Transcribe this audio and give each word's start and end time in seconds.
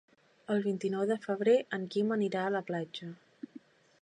El 0.53 0.63
vint-i-nou 0.67 1.03
de 1.11 1.19
febrer 1.27 1.55
en 1.79 1.87
Quim 1.97 2.17
anirà 2.19 2.47
a 2.47 2.55
la 2.57 2.67
platja. 2.71 3.15